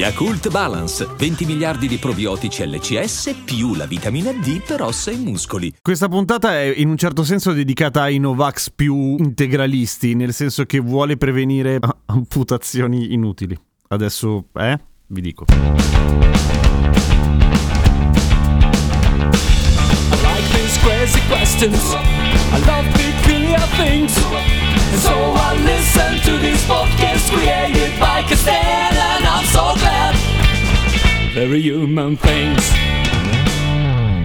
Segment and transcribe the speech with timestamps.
[0.00, 5.74] Yakult Balance, 20 miliardi di probiotici LCS più la vitamina D per ossa e muscoli.
[5.82, 10.78] Questa puntata è in un certo senso dedicata ai Novax più integralisti, nel senso che
[10.78, 13.54] vuole prevenire amputazioni inutili.
[13.88, 14.78] Adesso, eh?
[15.08, 15.44] Vi dico.
[15.48, 15.54] I
[20.22, 21.92] like these crazy questions.
[21.92, 24.16] I love peculiar things.
[24.92, 28.59] And so I listen to these podcasts created by Castell,
[31.40, 32.89] Very human things.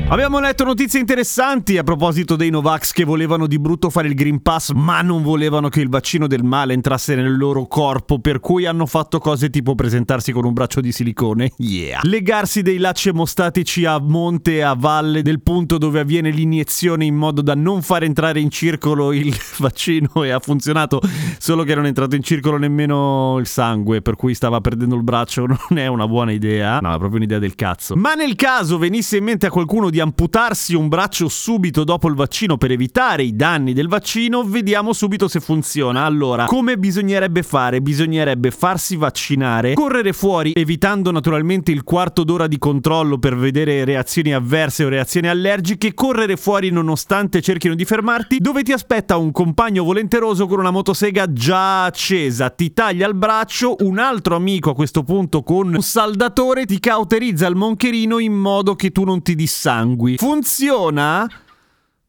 [0.07, 4.39] Abbiamo letto notizie interessanti a proposito dei Novax che volevano di brutto fare il Green
[4.39, 8.67] Pass, ma non volevano che il vaccino del male entrasse nel loro corpo, per cui
[8.67, 12.01] hanno fatto cose tipo presentarsi con un braccio di silicone, yeah.
[12.03, 17.15] Legarsi dei lacci emostatici a monte e a valle del punto dove avviene l'iniezione in
[17.15, 21.01] modo da non far entrare in circolo il vaccino e ha funzionato,
[21.39, 25.03] solo che non è entrato in circolo nemmeno il sangue, per cui stava perdendo il
[25.03, 26.77] braccio, non è una buona idea.
[26.77, 27.95] No, è proprio un'idea del cazzo.
[27.95, 32.13] Ma nel caso venisse in mente a qualcuno di amputarsi un braccio subito dopo il
[32.13, 36.05] vaccino per evitare i danni del vaccino, vediamo subito se funziona.
[36.05, 37.81] Allora, come bisognerebbe fare?
[37.81, 44.33] Bisognerebbe farsi vaccinare, correre fuori, evitando naturalmente il quarto d'ora di controllo per vedere reazioni
[44.33, 49.83] avverse o reazioni allergiche, correre fuori nonostante cerchino di fermarti, dove ti aspetta un compagno
[49.83, 55.03] volenteroso con una motosega già accesa, ti taglia il braccio, un altro amico a questo
[55.03, 59.84] punto con un saldatore ti cauterizza il moncherino in modo che tu non ti dissangui.
[60.17, 61.27] Funziona?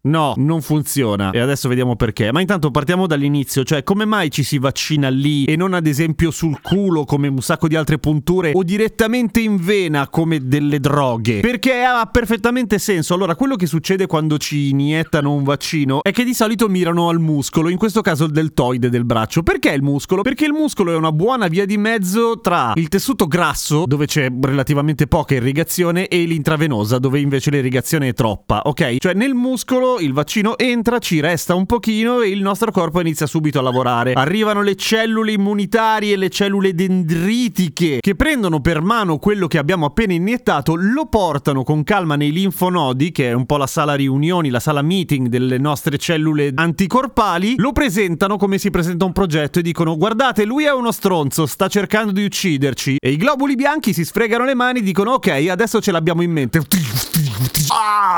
[0.07, 1.31] No, non funziona.
[1.31, 2.31] E adesso vediamo perché.
[2.33, 6.31] Ma intanto partiamo dall'inizio, cioè come mai ci si vaccina lì e non ad esempio
[6.31, 11.41] sul culo come un sacco di altre punture o direttamente in vena come delle droghe?
[11.41, 13.15] Perché ha perfettamente senso.
[13.15, 17.19] Allora, quello che succede quando ci iniettano un vaccino è che di solito mirano al
[17.19, 19.43] muscolo, in questo caso il deltoide del braccio.
[19.43, 20.23] Perché il muscolo?
[20.23, 24.31] Perché il muscolo è una buona via di mezzo tra il tessuto grasso, dove c'è
[24.41, 28.97] relativamente poca irrigazione, e l'intravenosa, dove invece l'irrigazione è troppa, ok?
[28.99, 33.27] Cioè nel muscolo il vaccino entra, ci resta un pochino e il nostro corpo inizia
[33.27, 34.13] subito a lavorare.
[34.13, 40.13] Arrivano le cellule immunitarie, le cellule dendritiche che prendono per mano quello che abbiamo appena
[40.13, 44.61] iniettato, lo portano con calma nei linfonodi, che è un po' la sala riunioni, la
[44.61, 49.97] sala meeting delle nostre cellule anticorpali, lo presentano come si presenta un progetto e dicono
[49.97, 52.97] "Guardate, lui è uno stronzo, sta cercando di ucciderci".
[53.01, 56.31] E i globuli bianchi si sfregano le mani e dicono "Ok, adesso ce l'abbiamo in
[56.31, 56.61] mente".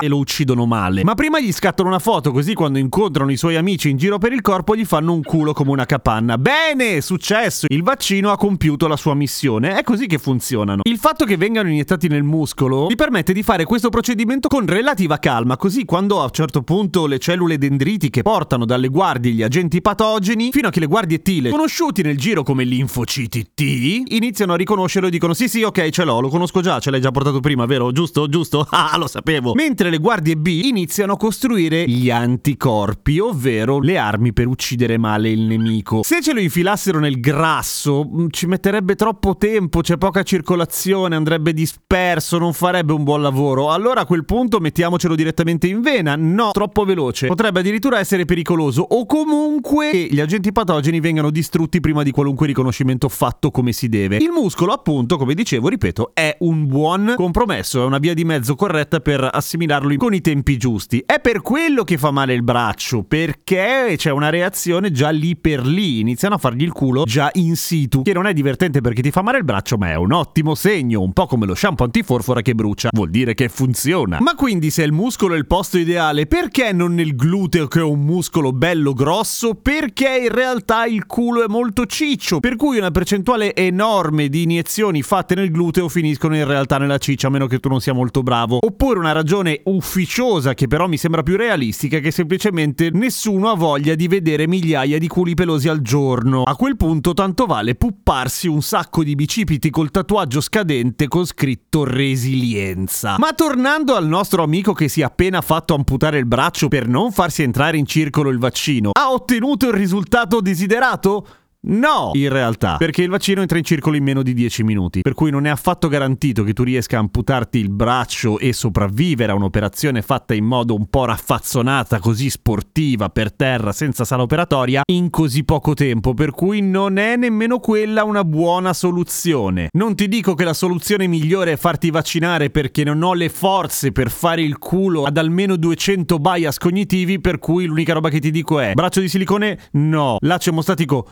[0.01, 1.03] E lo uccidono male.
[1.05, 4.33] Ma prima gli scattano una foto così quando incontrano i suoi amici in giro per
[4.33, 6.39] il corpo gli fanno un culo come una capanna.
[6.39, 7.67] Bene, successo!
[7.69, 9.77] Il vaccino ha compiuto la sua missione.
[9.77, 10.83] È così che funzionano.
[10.85, 15.19] Il fatto che vengano iniettati nel muscolo gli permette di fare questo procedimento con relativa
[15.19, 19.81] calma, così quando a un certo punto le cellule dendritiche portano dalle guardie gli agenti
[19.81, 23.61] patogeni, fino a che le guardie T, conosciuti nel giro come linfociti T,
[24.09, 27.01] iniziano a riconoscerlo e dicono sì sì ok ce l'ho, lo conosco già, ce l'hai
[27.01, 27.91] già portato prima, vero?
[27.93, 28.29] Giusto?
[28.29, 28.67] Giusto?
[28.79, 29.55] Ah, lo sapevo.
[29.55, 35.31] Mentre le guardie B iniziano a costruire gli anticorpi, ovvero le armi per uccidere male
[35.31, 36.03] il nemico.
[36.03, 41.53] Se ce lo infilassero nel grasso, mh, ci metterebbe troppo tempo, c'è poca circolazione, andrebbe
[41.53, 43.71] disperso, non farebbe un buon lavoro.
[43.71, 46.15] Allora a quel punto mettiamocelo direttamente in vena.
[46.17, 47.27] No, troppo veloce.
[47.27, 52.47] Potrebbe addirittura essere pericoloso o comunque che gli agenti patogeni vengano distrutti prima di qualunque
[52.47, 54.17] riconoscimento fatto come si deve.
[54.17, 58.55] Il muscolo, appunto, come dicevo, ripeto, è un buon compromesso, è una via di mezzo
[58.55, 61.03] corretta per assimilarlo con i tempi giusti.
[61.05, 65.65] È per quello che fa male il braccio, perché c'è una reazione già lì per
[65.65, 69.11] lì, iniziano a fargli il culo già in situ, che non è divertente perché ti
[69.11, 72.43] fa male il braccio, ma è un ottimo segno, un po' come lo shampoo antiforfora
[72.43, 74.19] che brucia, vuol dire che funziona.
[74.21, 77.85] Ma quindi se il muscolo è il posto ideale, perché non nel gluteo che è
[77.85, 79.55] un muscolo bello grosso?
[79.55, 85.03] Perché in realtà il culo è molto ciccio, per cui una percentuale enorme di iniezioni
[85.03, 88.23] fatte nel gluteo finiscono in realtà nella ciccia, a meno che tu non sia molto
[88.23, 88.59] bravo.
[88.61, 93.95] Oppure una ragione ufficiosa che però mi sembra più realistica che semplicemente nessuno ha voglia
[93.95, 96.45] di vedere migliaia di culi pelosi al giorno.
[96.45, 101.85] A quel punto tanto vale pupparsi un sacco di bicipiti col tatuaggio scadente con scritto
[101.85, 103.17] resilienza.
[103.19, 107.13] Ma tornando al nostro amico che si è appena fatto amputare il braccio per non
[107.13, 111.27] farsi entrare in circolo il vaccino, ha ottenuto il risultato desiderato?
[111.71, 115.13] No, in realtà, perché il vaccino entra in circolo in meno di 10 minuti, per
[115.13, 119.35] cui non è affatto garantito che tu riesca a amputarti il braccio e sopravvivere a
[119.35, 125.11] un'operazione fatta in modo un po' raffazzonata, così sportiva, per terra, senza sala operatoria, in
[125.11, 129.69] così poco tempo, per cui non è nemmeno quella una buona soluzione.
[129.73, 133.93] Non ti dico che la soluzione migliore è farti vaccinare perché non ho le forze
[133.93, 138.31] per fare il culo ad almeno 200 bias cognitivi, per cui l'unica roba che ti
[138.31, 139.59] dico è braccio di silicone?
[139.73, 140.17] No.
[140.21, 141.11] Laccio emostatico?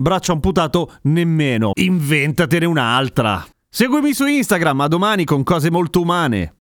[0.00, 0.92] Braccio amputato?
[1.02, 1.72] Nemmeno.
[1.74, 3.44] Inventatene un'altra.
[3.70, 6.57] Seguimi su Instagram, a domani con cose molto umane.